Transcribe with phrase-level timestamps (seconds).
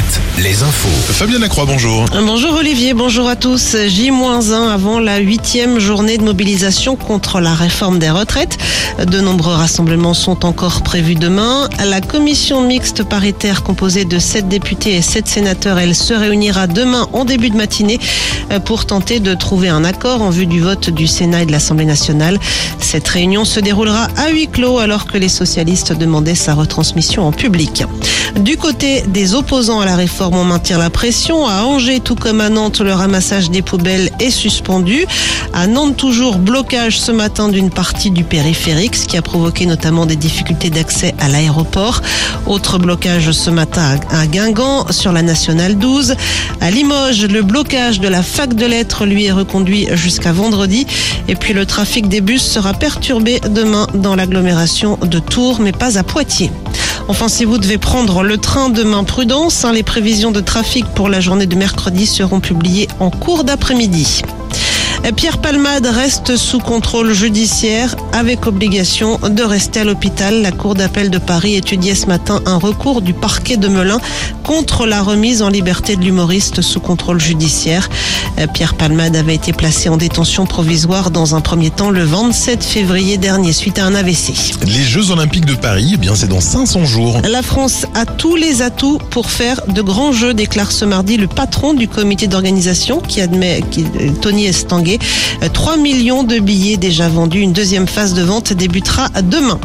[0.00, 1.12] Alouette, les infos.
[1.12, 2.04] Fabien Lacroix, bonjour.
[2.24, 3.76] Bonjour Olivier, bonjour à tous.
[3.86, 8.56] J-1 avant la huitième journée de mobilisation contre la réforme des retraites.
[9.04, 11.68] De nombreux rassemblements sont encore prévus demain.
[11.84, 17.08] La commission mixte paritaire composée de sept députés et sept sénateurs, elle se réunira demain
[17.12, 17.98] en début de matinée
[18.64, 21.84] pour tenter de trouver un accord en vue du vote du Sénat et de l'Assemblée
[21.84, 22.38] nationale.
[22.78, 27.32] Cette réunion se déroulera à huis clos alors que les socialistes demandaient sa retransmission en
[27.32, 27.84] public.
[28.36, 31.46] Du côté des opposants à la réforme, on maintient la pression.
[31.46, 35.06] À Angers, tout comme à Nantes, le ramassage des poubelles est suspendu.
[35.52, 40.06] À Nantes, toujours blocage ce matin d'une partie du périphérique, ce qui a provoqué notamment
[40.06, 42.02] des difficultés d'accès à l'aéroport.
[42.46, 46.14] Autre blocage ce matin à Guingamp, sur la nationale 12.
[46.60, 50.86] À Limoges, le blocage de la fac de lettres lui est reconduit jusqu'à vendredi.
[51.28, 55.98] Et puis le trafic des bus sera perturbé demain dans l'agglomération de Tours, mais pas
[55.98, 56.50] à Poitiers.
[57.10, 61.08] Enfin, si vous devez prendre le train demain, prudence, hein, les prévisions de trafic pour
[61.08, 64.22] la journée de mercredi seront publiées en cours d'après-midi.
[65.16, 70.42] Pierre Palmade reste sous contrôle judiciaire avec obligation de rester à l'hôpital.
[70.42, 73.98] La Cour d'appel de Paris étudiait ce matin un recours du parquet de Melun
[74.44, 77.88] contre la remise en liberté de l'humoriste sous contrôle judiciaire.
[78.54, 83.16] Pierre Palmade avait été placé en détention provisoire dans un premier temps le 27 février
[83.16, 84.32] dernier suite à un AVC.
[84.66, 87.20] Les Jeux Olympiques de Paris, eh bien c'est dans 500 jours.
[87.28, 91.26] La France a tous les atouts pour faire de grands jeux, déclare ce mardi le
[91.26, 93.84] patron du comité d'organisation qui admet qui,
[94.20, 94.89] Tony Estanguet.
[95.52, 97.40] 3 millions de billets déjà vendus.
[97.40, 99.60] Une deuxième phase de vente débutera demain.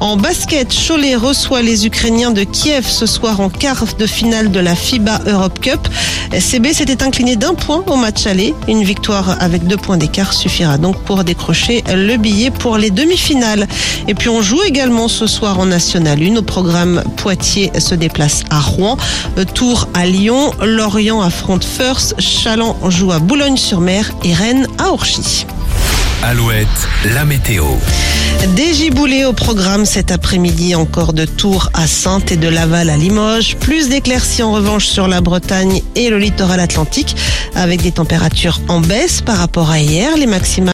[0.00, 4.60] En basket, Cholet reçoit les Ukrainiens de Kiev ce soir en quart de finale de
[4.60, 5.88] la FIBA Europe Cup.
[6.38, 8.54] CB s'était incliné d'un point au match aller.
[8.68, 13.66] Une victoire avec deux points d'écart suffira donc pour décrocher le billet pour les demi-finales.
[14.06, 16.36] Et puis on joue également ce soir en National 1.
[16.36, 18.98] Au programme Poitiers se déplace à Rouen,
[19.54, 25.46] Tours à Lyon, Lorient affronte First, Chaland joue à Boulogne-sur-Mer et Rennes à Orchy.
[26.22, 26.66] Alouette,
[27.14, 27.64] la météo.
[28.54, 32.96] Des giboulées au programme cet après-midi, encore de Tours à Sainte et de Laval à
[32.96, 33.56] Limoges.
[33.56, 37.16] Plus d'éclaircies en revanche sur la Bretagne et le littoral atlantique,
[37.54, 40.16] avec des températures en baisse par rapport à hier.
[40.16, 40.56] Les maximales